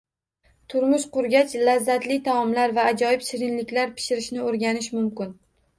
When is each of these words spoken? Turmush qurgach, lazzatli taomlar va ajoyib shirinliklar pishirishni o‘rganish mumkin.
Turmush 0.73 1.05
qurgach, 1.17 1.53
lazzatli 1.69 2.19
taomlar 2.29 2.75
va 2.81 2.89
ajoyib 2.95 3.27
shirinliklar 3.29 3.95
pishirishni 4.01 4.45
o‘rganish 4.49 4.95
mumkin. 5.01 5.41